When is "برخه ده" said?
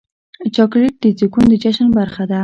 1.97-2.39